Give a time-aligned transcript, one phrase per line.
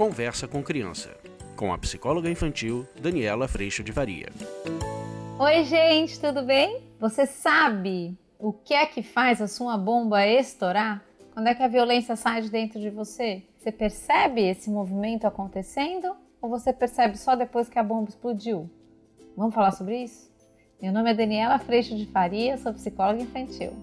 [0.00, 1.14] Conversa com Criança,
[1.54, 4.30] com a psicóloga infantil Daniela Freixo de Varia.
[5.38, 6.82] Oi, gente, tudo bem?
[6.98, 11.04] Você sabe o que é que faz a sua bomba estourar?
[11.34, 13.42] Quando é que a violência sai de dentro de você?
[13.58, 18.70] Você percebe esse movimento acontecendo ou você percebe só depois que a bomba explodiu?
[19.36, 20.30] Vamos falar sobre isso?
[20.80, 23.74] Meu nome é Daniela Freixo de Faria, sou psicóloga infantil.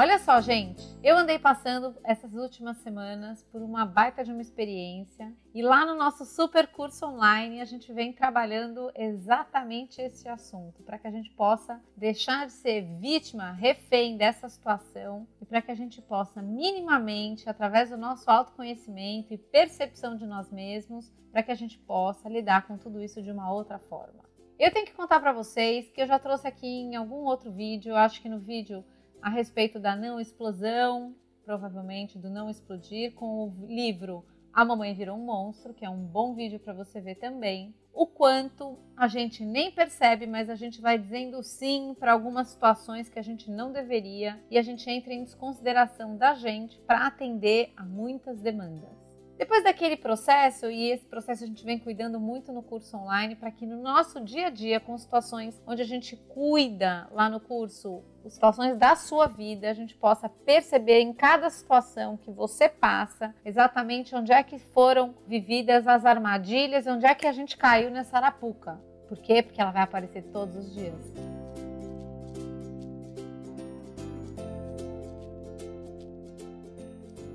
[0.00, 5.34] Olha só, gente, eu andei passando essas últimas semanas por uma baita de uma experiência
[5.52, 11.00] e lá no nosso super curso online a gente vem trabalhando exatamente esse assunto para
[11.00, 15.74] que a gente possa deixar de ser vítima, refém dessa situação e para que a
[15.74, 21.56] gente possa minimamente, através do nosso autoconhecimento e percepção de nós mesmos, para que a
[21.56, 24.22] gente possa lidar com tudo isso de uma outra forma.
[24.60, 27.96] Eu tenho que contar para vocês que eu já trouxe aqui em algum outro vídeo,
[27.96, 28.84] acho que no vídeo
[29.20, 35.16] a respeito da não explosão, provavelmente do não explodir, com o livro A Mamãe Virou
[35.16, 37.74] um Monstro, que é um bom vídeo para você ver também.
[37.92, 43.08] O quanto a gente nem percebe, mas a gente vai dizendo sim para algumas situações
[43.08, 47.72] que a gente não deveria e a gente entra em desconsideração da gente para atender
[47.76, 49.07] a muitas demandas.
[49.38, 53.52] Depois daquele processo, e esse processo a gente vem cuidando muito no curso online, para
[53.52, 58.02] que no nosso dia a dia, com situações onde a gente cuida lá no curso,
[58.26, 64.12] situações da sua vida, a gente possa perceber em cada situação que você passa, exatamente
[64.12, 68.76] onde é que foram vividas as armadilhas, onde é que a gente caiu nessa arapuca.
[69.08, 69.40] Por quê?
[69.40, 71.37] Porque ela vai aparecer todos os dias.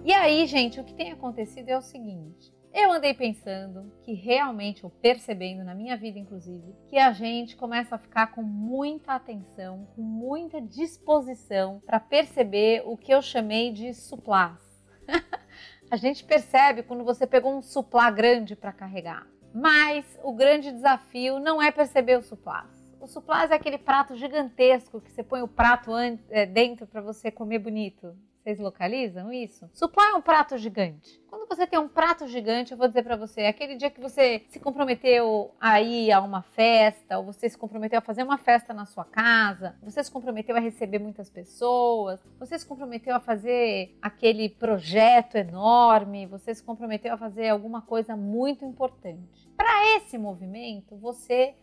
[0.05, 2.53] E aí, gente, o que tem acontecido é o seguinte.
[2.73, 7.95] Eu andei pensando que realmente, ou percebendo na minha vida inclusive, que a gente começa
[7.95, 13.93] a ficar com muita atenção, com muita disposição para perceber o que eu chamei de
[13.93, 14.59] suplás.
[15.89, 19.25] a gente percebe quando você pegou um suplá grande para carregar.
[19.53, 22.67] Mas o grande desafio não é perceber o suplás.
[22.99, 25.91] O suplás é aquele prato gigantesco que você põe o prato
[26.29, 28.13] eh, dentro para você comer bonito.
[28.43, 29.69] Vocês localizam isso?
[29.73, 31.17] Supply é um prato gigante.
[31.29, 34.01] Quando você tem um prato gigante, eu vou dizer para você, é aquele dia que
[34.01, 38.37] você se comprometeu a ir a uma festa, ou você se comprometeu a fazer uma
[38.37, 43.19] festa na sua casa, você se comprometeu a receber muitas pessoas, você se comprometeu a
[43.21, 49.49] fazer aquele projeto enorme, você se comprometeu a fazer alguma coisa muito importante.
[49.55, 51.55] Para esse movimento, você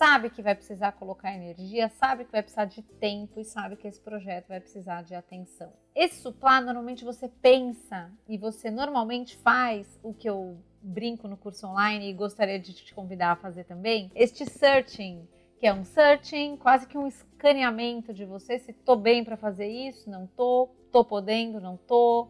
[0.00, 3.86] sabe que vai precisar colocar energia, sabe que vai precisar de tempo e sabe que
[3.86, 5.70] esse projeto vai precisar de atenção.
[5.94, 11.66] Esse suplá, normalmente você pensa e você normalmente faz o que eu brinco no curso
[11.66, 15.28] online e gostaria de te convidar a fazer também, este searching,
[15.58, 19.68] que é um searching, quase que um escaneamento de você, se tô bem para fazer
[19.68, 22.26] isso, não tô, tô podendo, não tô,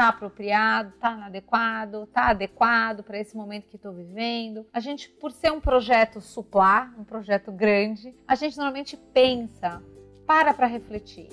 [0.00, 4.66] tá apropriado, tá adequado, tá adequado para esse momento que estou vivendo.
[4.72, 9.82] A gente, por ser um projeto suplar, um projeto grande, a gente normalmente pensa,
[10.26, 11.28] para para refletir.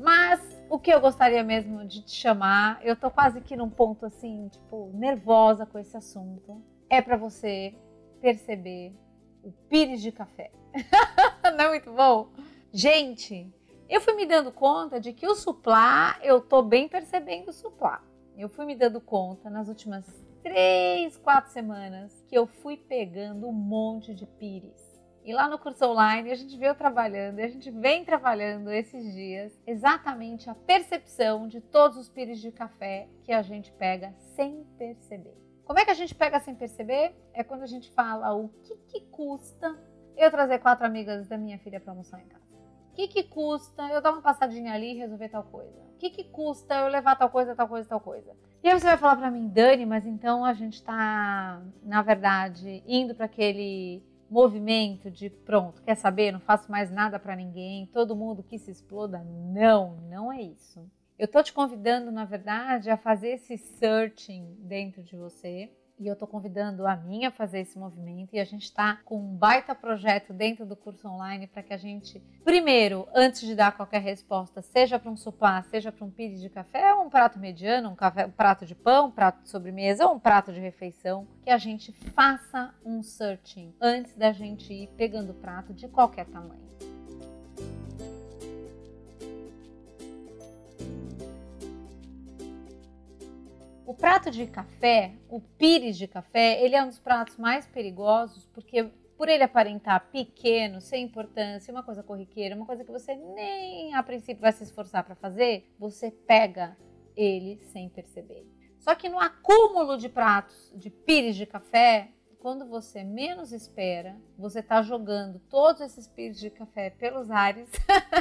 [0.00, 4.04] Mas o que eu gostaria mesmo de te chamar, eu tô quase que num ponto
[4.04, 6.60] assim, tipo, nervosa com esse assunto,
[6.90, 7.72] é para você
[8.20, 8.92] perceber
[9.42, 10.50] o pires de café.
[11.56, 12.28] Não é muito bom?
[12.72, 13.52] Gente,
[13.88, 18.02] eu fui me dando conta de que o suplá, eu tô bem percebendo o suplá.
[18.36, 20.06] Eu fui me dando conta nas últimas
[20.42, 24.92] três, quatro semanas que eu fui pegando um monte de pires.
[25.24, 29.52] E lá no curso online a gente veio trabalhando, a gente vem trabalhando esses dias
[29.66, 35.36] exatamente a percepção de todos os pires de café que a gente pega sem perceber.
[35.64, 37.14] Como é que a gente pega sem perceber?
[37.32, 39.78] É quando a gente fala o que, que custa
[40.16, 42.42] eu trazer quatro amigas da minha filha para almoçar em casa.
[42.90, 45.80] O que, que custa eu dar uma passadinha ali e resolver tal coisa?
[45.94, 48.36] O que, que custa eu levar tal coisa, tal coisa, tal coisa?
[48.62, 52.82] E aí você vai falar para mim, Dani, mas então a gente está, na verdade,
[52.86, 56.32] indo para aquele movimento de pronto, quer saber?
[56.32, 59.18] Não faço mais nada para ninguém, todo mundo que se exploda.
[59.24, 60.86] Não, não é isso.
[61.22, 65.70] Eu tô te convidando, na verdade, a fazer esse searching dentro de você.
[65.96, 68.34] E eu tô convidando a mim a fazer esse movimento.
[68.34, 71.76] E a gente está com um baita projeto dentro do curso online para que a
[71.76, 76.40] gente, primeiro, antes de dar qualquer resposta, seja para um sopá, seja para um pires
[76.40, 79.48] de café, ou um prato mediano, um, café, um prato de pão, um prato de
[79.48, 84.74] sobremesa ou um prato de refeição, que a gente faça um searching antes da gente
[84.74, 86.66] ir pegando o prato de qualquer tamanho.
[93.92, 98.46] O prato de café, o pires de café, ele é um dos pratos mais perigosos
[98.46, 98.84] porque
[99.18, 104.02] por ele aparentar pequeno, sem importância, uma coisa corriqueira, uma coisa que você nem a
[104.02, 106.74] princípio vai se esforçar para fazer, você pega
[107.14, 108.46] ele sem perceber.
[108.78, 114.60] Só que no acúmulo de pratos de pires de café, quando você menos espera, você
[114.60, 117.68] está jogando todos esses pires de café pelos ares,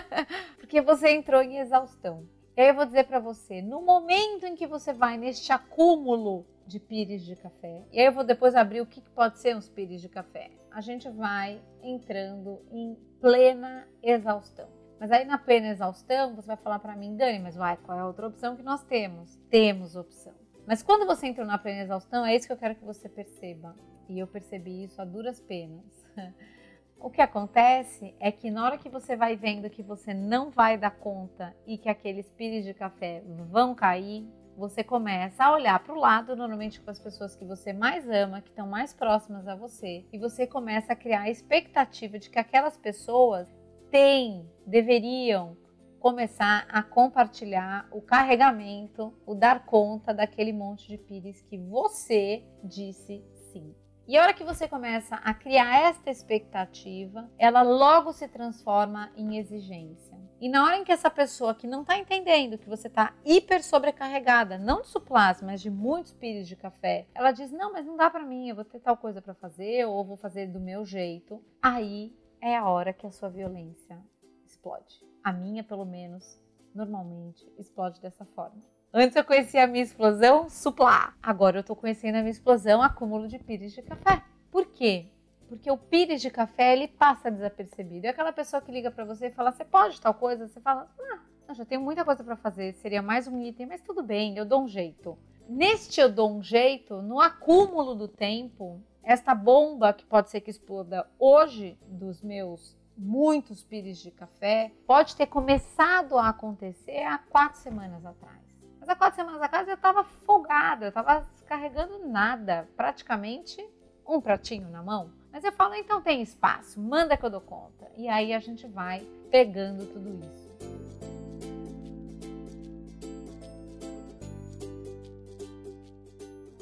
[0.59, 2.27] porque você entrou em exaustão.
[2.56, 6.45] E aí eu vou dizer para você, no momento em que você vai neste acúmulo
[6.68, 9.69] de pires de café, e aí eu vou depois abrir o que pode ser uns
[9.69, 14.68] pires de café, a gente vai entrando em plena exaustão.
[15.00, 18.01] Mas aí na plena exaustão, você vai falar para mim, Dani, mas vai, qual é
[18.01, 19.36] a outra opção que nós temos?
[19.50, 20.33] Temos opção.
[20.68, 23.75] Mas quando você entrou na plena exaustão, é isso que eu quero que você perceba.
[24.07, 26.06] E eu percebi isso a duras penas.
[27.03, 30.77] O que acontece é que na hora que você vai vendo que você não vai
[30.77, 34.24] dar conta e que aqueles pires de café vão cair,
[34.56, 38.39] você começa a olhar para o lado, normalmente com as pessoas que você mais ama,
[38.39, 42.38] que estão mais próximas a você, e você começa a criar a expectativa de que
[42.38, 43.48] aquelas pessoas
[43.89, 45.57] têm, deveriam
[46.00, 53.25] começar a compartilhar o carregamento, o dar conta daquele monte de pires que você disse
[53.51, 53.74] sim.
[54.12, 59.38] E a hora que você começa a criar esta expectativa, ela logo se transforma em
[59.38, 60.19] exigência.
[60.42, 63.63] E na hora em que essa pessoa que não está entendendo que você está hiper
[63.63, 67.96] sobrecarregada, não de suplás, mas de muitos pires de café, ela diz: Não, mas não
[67.96, 70.84] dá para mim, eu vou ter tal coisa para fazer, ou vou fazer do meu
[70.84, 71.42] jeito.
[71.62, 73.98] Aí é a hora que a sua violência
[74.46, 75.00] explode.
[75.24, 76.38] A minha, pelo menos,
[76.75, 78.62] normalmente explode dessa forma.
[78.93, 81.13] Antes eu conhecia a minha explosão suplá.
[81.23, 84.21] Agora eu tô conhecendo a minha explosão acúmulo de pires de café.
[84.51, 85.05] Por quê?
[85.47, 88.05] Porque o pires de café ele passa desapercebido.
[88.05, 90.93] É aquela pessoa que liga para você e fala: "Você pode tal coisa?" Você fala:
[90.99, 94.35] "Ah, eu já tenho muita coisa para fazer, seria mais um item, mas tudo bem,
[94.35, 95.17] eu dou um jeito."
[95.47, 100.51] Neste eu dou um jeito, no acúmulo do tempo, esta bomba que pode ser que
[100.51, 107.57] exploda hoje dos meus muitos pires de café, pode ter começado a acontecer há quatro
[107.57, 108.50] semanas atrás.
[108.81, 113.63] Mas há quatro semanas atrás eu estava folgada, eu estava descarregando nada, praticamente
[114.07, 115.12] um pratinho na mão.
[115.31, 117.92] Mas eu falo, então tem espaço, manda que eu dou conta.
[117.95, 120.51] E aí a gente vai pegando tudo isso.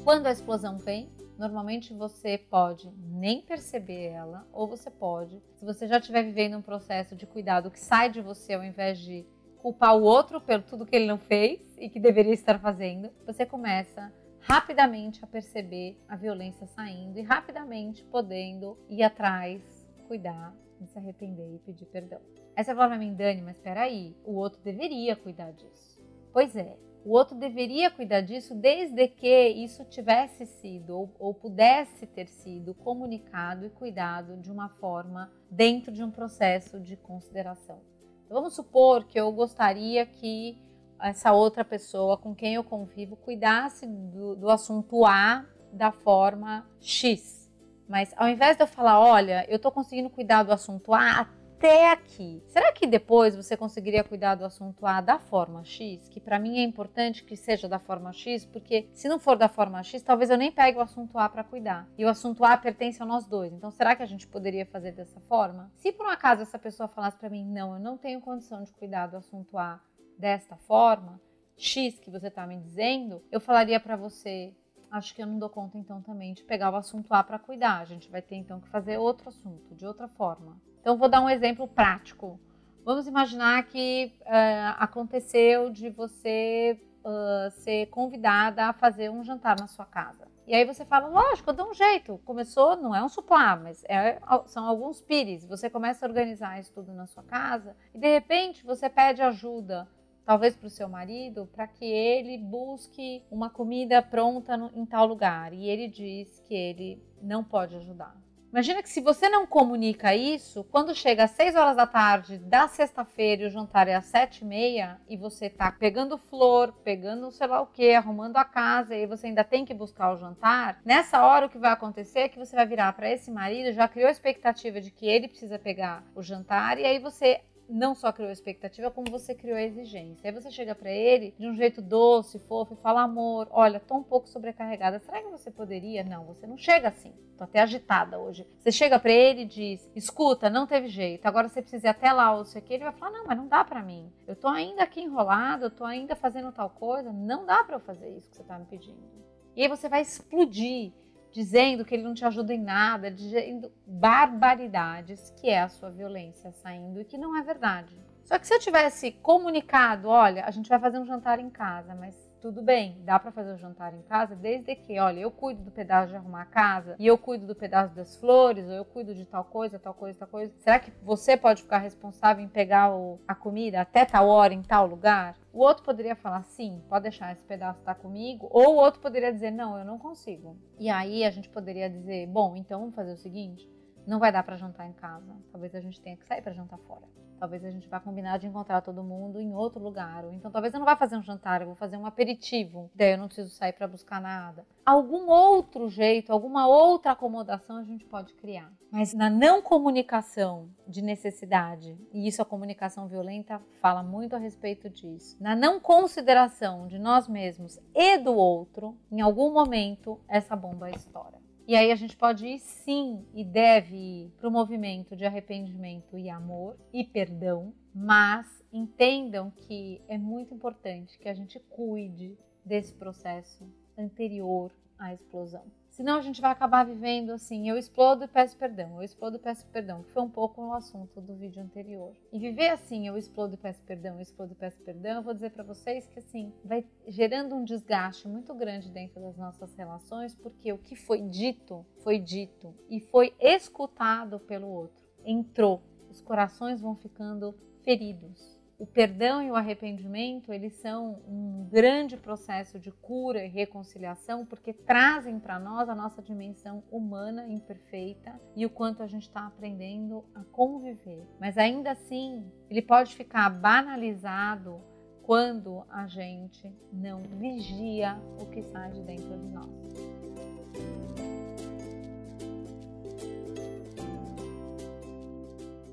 [0.04, 5.88] Quando a explosão vem, normalmente você pode nem perceber ela, ou você pode, se você
[5.88, 9.25] já estiver vivendo um processo de cuidado que sai de você ao invés de
[9.61, 13.45] culpar o outro pelo tudo que ele não fez e que deveria estar fazendo, você
[13.45, 14.11] começa
[14.41, 19.61] rapidamente a perceber a violência saindo e rapidamente podendo ir atrás,
[20.07, 22.21] cuidar, se arrepender e pedir perdão.
[22.56, 26.00] Aí você fala pra mim, Dani, mas peraí, o outro deveria cuidar disso.
[26.31, 32.05] Pois é, o outro deveria cuidar disso desde que isso tivesse sido ou, ou, pudesse
[32.05, 37.81] ter sido comunicado e cuidado de uma forma dentro de um processo de consideração.
[38.29, 40.55] Então, vamos supor que eu gostaria que
[41.01, 45.43] essa outra pessoa com quem eu convivo cuidasse do, do assunto A
[45.73, 47.49] da forma X.
[47.87, 51.27] Mas ao invés de eu falar, olha, eu estou conseguindo cuidar do assunto A
[51.59, 52.41] até aqui.
[52.47, 56.07] Será que depois você conseguiria cuidar do assunto A da forma X?
[56.07, 59.50] Que para mim é importante que seja da forma X, porque se não for da
[59.50, 61.86] forma X, talvez eu nem pegue o assunto A para cuidar.
[61.98, 63.51] E o assunto A pertence a nós dois.
[63.51, 65.69] Então, será que a gente poderia fazer dessa forma?
[65.75, 68.72] Se por um acaso essa pessoa falasse para mim, não, eu não tenho condição de
[68.72, 69.81] cuidar do assunto A
[70.17, 71.19] desta forma,
[71.57, 74.55] X que você está me dizendo, eu falaria para você,
[74.91, 77.79] acho que eu não dou conta então também de pegar o assunto A para cuidar.
[77.79, 80.58] A gente vai ter então que fazer outro assunto, de outra forma.
[80.81, 82.39] Então, vou dar um exemplo prático.
[82.86, 89.67] Vamos imaginar que uh, aconteceu de você uh, ser convidada a fazer um jantar na
[89.67, 90.27] sua casa.
[90.48, 92.19] E aí você fala, lógico, eu dou um jeito.
[92.25, 95.46] Começou, não é um suplá, mas é, são alguns pires.
[95.46, 99.88] Você começa a organizar isso tudo na sua casa e de repente você pede ajuda,
[100.29, 105.07] talvez para o seu marido, para que ele busque uma comida pronta no, em tal
[105.07, 105.51] lugar.
[105.53, 108.15] E ele diz que ele não pode ajudar.
[108.51, 112.67] Imagina que se você não comunica isso, quando chega às 6 horas da tarde da
[112.67, 117.31] sexta-feira e o jantar é às 7 e meia e você tá pegando flor, pegando
[117.31, 120.81] sei lá o que, arrumando a casa e você ainda tem que buscar o jantar,
[120.83, 123.88] nessa hora o que vai acontecer é que você vai virar para esse marido, já
[123.88, 128.11] criou a expectativa de que ele precisa pegar o jantar e aí você não só
[128.11, 130.29] criou a expectativa, como você criou a exigência.
[130.29, 133.95] Aí você chega para ele de um jeito doce, fofo, e fala: amor, olha, tô
[133.95, 134.99] um pouco sobrecarregada.
[134.99, 136.03] Será que você poderia?
[136.03, 137.13] Não, você não chega assim.
[137.38, 138.45] Tô até agitada hoje.
[138.59, 142.11] Você chega para ele e diz: escuta, não teve jeito, agora você precisa ir até
[142.11, 142.73] lá ou sei que.
[142.73, 144.11] Ele vai falar: não, mas não dá para mim.
[144.27, 147.13] Eu tô ainda aqui enrolado, eu tô ainda fazendo tal coisa.
[147.13, 149.19] Não dá para eu fazer isso que você tá me pedindo.
[149.55, 150.93] E aí você vai explodir
[151.31, 156.51] dizendo que ele não te ajuda em nada, dizendo barbaridades, que é a sua violência
[156.51, 157.95] saindo e que não é verdade.
[158.24, 161.95] Só que se eu tivesse comunicado, olha, a gente vai fazer um jantar em casa,
[161.95, 165.63] mas tudo bem, dá para fazer o jantar em casa, desde que, olha, eu cuido
[165.63, 168.86] do pedaço de arrumar a casa, e eu cuido do pedaço das flores, ou eu
[168.86, 170.53] cuido de tal coisa, tal coisa, tal coisa.
[170.60, 174.62] Será que você pode ficar responsável em pegar o, a comida até tal hora em
[174.62, 175.36] tal lugar?
[175.51, 179.01] O outro poderia falar sim, pode deixar esse pedaço estar tá comigo, ou o outro
[179.01, 180.58] poderia dizer não, eu não consigo.
[180.79, 183.67] E aí a gente poderia dizer, bom, então vamos fazer o seguinte,
[184.10, 186.80] não vai dar para jantar em casa, talvez a gente tenha que sair para jantar
[186.80, 187.06] fora.
[187.39, 190.25] Talvez a gente vá combinar de encontrar todo mundo em outro lugar.
[190.25, 192.92] Ou então talvez eu não vá fazer um jantar, eu vou fazer um aperitivo.
[192.94, 194.66] Daí eu não preciso sair para buscar nada.
[194.86, 198.74] Algum outro jeito, alguma outra acomodação a gente pode criar.
[198.92, 204.89] Mas na não comunicação de necessidade, e isso a comunicação violenta fala muito a respeito
[204.89, 210.89] disso, na não consideração de nós mesmos e do outro, em algum momento essa bomba
[210.89, 211.39] estoura.
[211.69, 216.17] E aí a gente pode ir sim e deve ir para o movimento de arrependimento
[216.17, 222.35] e amor e perdão, mas entendam que é muito importante que a gente cuide
[222.65, 225.63] desse processo anterior à explosão.
[226.00, 229.39] Senão a gente vai acabar vivendo assim, eu explodo e peço perdão, eu explodo e
[229.39, 232.15] peço perdão, que foi um pouco o assunto do vídeo anterior.
[232.32, 235.34] E viver assim, eu explodo e peço perdão, eu explodo e peço perdão, eu vou
[235.34, 240.34] dizer para vocês que assim, vai gerando um desgaste muito grande dentro das nossas relações,
[240.34, 245.03] porque o que foi dito, foi dito e foi escutado pelo outro.
[245.25, 247.53] Entrou, os corações vão ficando
[247.84, 254.45] feridos o perdão e o arrependimento, eles são um grande processo de cura e reconciliação,
[254.45, 259.45] porque trazem para nós a nossa dimensão humana imperfeita e o quanto a gente está
[259.45, 261.27] aprendendo a conviver.
[261.41, 264.81] Mas ainda assim, ele pode ficar banalizado
[265.24, 271.18] quando a gente não vigia o que sai de dentro de nós.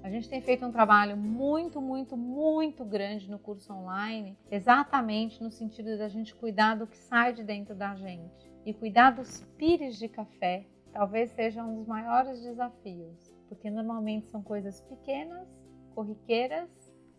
[0.07, 5.51] A gente tem feito um trabalho muito, muito, muito grande no curso online, exatamente no
[5.51, 8.49] sentido da gente cuidar do que sai de dentro da gente.
[8.65, 14.45] E cuidar dos pires de café talvez seja um dos maiores desafios, porque normalmente são
[14.45, 15.49] coisas pequenas,
[15.93, 16.71] corriqueiras,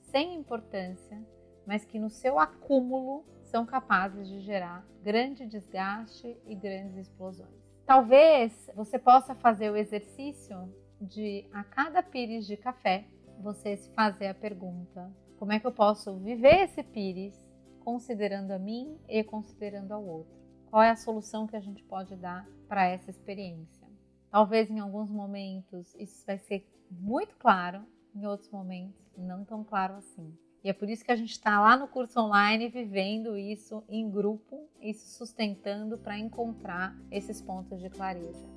[0.04, 1.22] sem importância,
[1.66, 7.52] mas que no seu acúmulo são capazes de gerar grande desgaste e grandes explosões.
[7.86, 13.06] Talvez você possa fazer o exercício de a cada pires de café
[13.40, 17.36] você se fazer a pergunta: como é que eu posso viver esse pires
[17.80, 20.36] considerando a mim e considerando ao outro?
[20.70, 23.88] Qual é a solução que a gente pode dar para essa experiência?
[24.30, 29.96] Talvez em alguns momentos isso vai ser muito claro, em outros momentos não tão claro
[29.96, 30.38] assim.
[30.64, 34.10] E é por isso que a gente está lá no curso online vivendo isso em
[34.10, 38.57] grupo e se sustentando para encontrar esses pontos de clareza.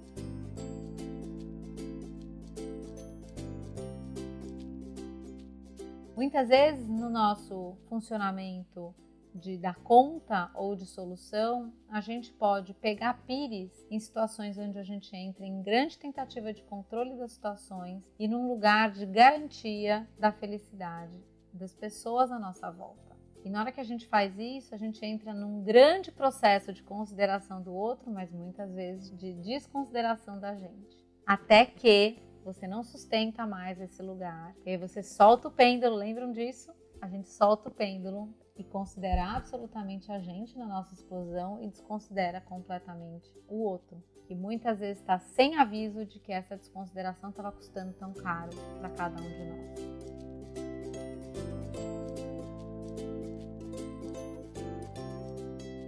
[6.21, 8.95] Muitas vezes no nosso funcionamento
[9.35, 14.83] de dar conta ou de solução, a gente pode pegar pires em situações onde a
[14.83, 20.31] gente entra em grande tentativa de controle das situações e num lugar de garantia da
[20.31, 21.25] felicidade
[21.55, 23.17] das pessoas à nossa volta.
[23.43, 26.83] E na hora que a gente faz isso, a gente entra num grande processo de
[26.83, 31.03] consideração do outro, mas muitas vezes de desconsideração da gente.
[31.27, 34.55] Até que você não sustenta mais esse lugar.
[34.65, 36.73] E aí você solta o pêndulo, lembram disso?
[37.01, 42.41] A gente solta o pêndulo e considera absolutamente a gente na nossa explosão e desconsidera
[42.43, 47.95] completamente o outro, que muitas vezes está sem aviso de que essa desconsideração estava custando
[47.95, 49.81] tão caro para cada um de nós.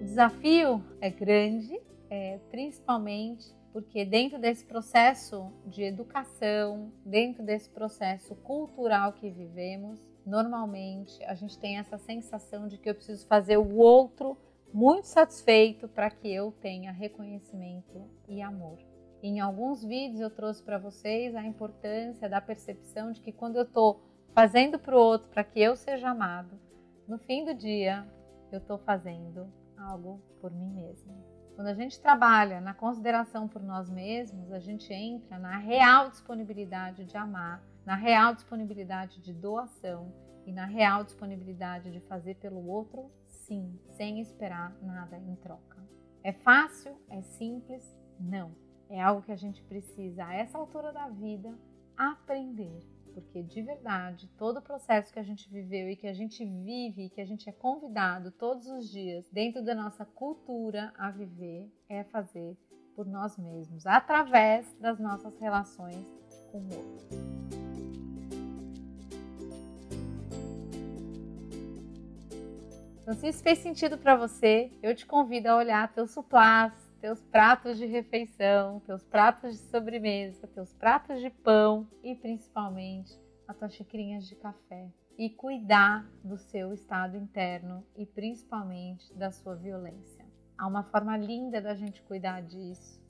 [0.00, 1.78] O desafio é grande,
[2.08, 11.22] é, principalmente porque dentro desse processo de educação, dentro desse processo cultural que vivemos, normalmente
[11.24, 14.36] a gente tem essa sensação de que eu preciso fazer o outro
[14.72, 18.78] muito satisfeito para que eu tenha reconhecimento e amor.
[19.22, 23.62] Em alguns vídeos eu trouxe para vocês a importância da percepção de que quando eu
[23.62, 24.02] estou
[24.34, 26.58] fazendo para o outro para que eu seja amado,
[27.08, 28.06] no fim do dia
[28.50, 31.31] eu estou fazendo algo por mim mesma.
[31.54, 37.04] Quando a gente trabalha na consideração por nós mesmos, a gente entra na real disponibilidade
[37.04, 40.12] de amar, na real disponibilidade de doação
[40.46, 45.78] e na real disponibilidade de fazer pelo outro, sim, sem esperar nada em troca.
[46.24, 46.96] É fácil?
[47.08, 47.96] É simples?
[48.18, 48.54] Não.
[48.88, 51.54] É algo que a gente precisa, a essa altura da vida,
[51.96, 56.44] aprender porque de verdade, todo o processo que a gente viveu e que a gente
[56.44, 61.10] vive, e que a gente é convidado todos os dias dentro da nossa cultura a
[61.10, 62.56] viver, é fazer
[62.94, 66.06] por nós mesmos, através das nossas relações
[66.50, 67.32] com o outro.
[73.02, 76.72] Então, se isso fez sentido para você, eu te convido a olhar teus suplás,
[77.02, 83.58] teus pratos de refeição, teus pratos de sobremesa, teus pratos de pão e principalmente as
[83.58, 90.24] tuas xicrinhas de café e cuidar do seu estado interno e principalmente da sua violência.
[90.56, 93.01] Há uma forma linda da gente cuidar disso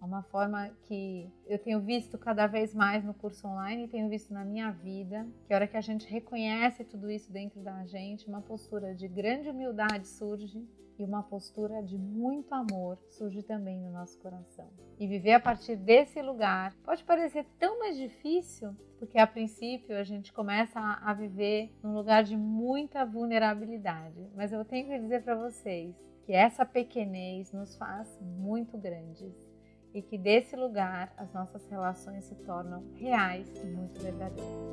[0.00, 4.08] é uma forma que eu tenho visto cada vez mais no curso online e tenho
[4.08, 7.84] visto na minha vida, que a hora que a gente reconhece tudo isso dentro da
[7.84, 10.66] gente, uma postura de grande humildade surge
[10.98, 14.70] e uma postura de muito amor surge também no nosso coração.
[14.98, 20.02] E viver a partir desse lugar pode parecer tão mais difícil, porque a princípio a
[20.02, 24.30] gente começa a viver num lugar de muita vulnerabilidade.
[24.34, 29.49] Mas eu tenho que dizer para vocês que essa pequenez nos faz muito grandes
[29.94, 34.70] e que desse lugar as nossas relações se tornam reais e muito verdadeiras.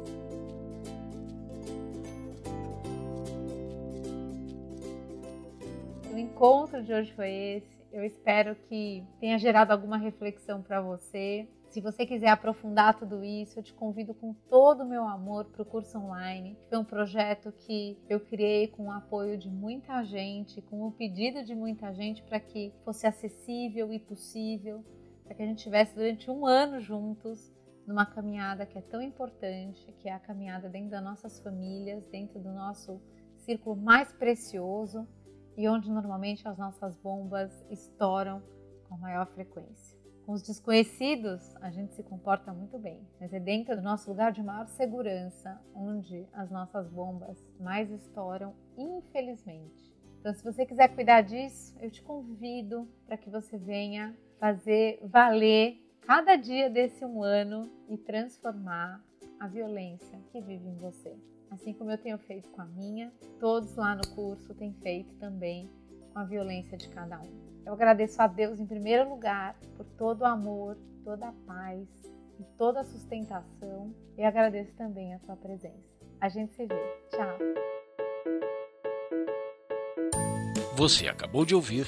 [6.12, 7.78] O encontro de hoje foi esse.
[7.92, 11.48] Eu espero que tenha gerado alguma reflexão para você.
[11.70, 15.62] Se você quiser aprofundar tudo isso, eu te convido com todo o meu amor para
[15.62, 16.58] o curso online.
[16.70, 21.44] Foi um projeto que eu criei com o apoio de muita gente, com o pedido
[21.44, 24.84] de muita gente para que fosse acessível e possível
[25.28, 27.54] para que a gente estivesse durante um ano juntos
[27.86, 32.40] numa caminhada que é tão importante, que é a caminhada dentro das nossas famílias, dentro
[32.40, 33.02] do nosso
[33.38, 35.08] círculo mais precioso
[35.56, 38.42] e onde normalmente as nossas bombas estouram
[38.88, 39.98] com maior frequência.
[40.26, 44.32] Com os desconhecidos, a gente se comporta muito bem, mas é dentro do nosso lugar
[44.34, 49.94] de maior segurança onde as nossas bombas mais estouram, infelizmente.
[50.20, 55.78] Então, se você quiser cuidar disso, eu te convido para que você venha fazer valer
[56.02, 59.04] cada dia desse um ano e transformar
[59.40, 61.16] a violência que vive em você.
[61.52, 65.70] Assim como eu tenho feito com a minha, todos lá no curso têm feito também
[66.14, 67.48] com a violência de cada um.
[67.66, 71.88] Eu agradeço a Deus em primeiro lugar por todo o amor, toda a paz
[72.40, 75.88] e toda a sustentação e agradeço também a sua presença.
[76.20, 76.76] A gente se vê.
[77.10, 77.38] Tchau.
[80.76, 81.88] Você acabou de ouvir